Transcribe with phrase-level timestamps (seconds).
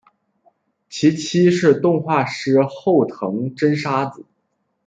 [0.89, 4.25] 其妻是动画师后藤真砂子。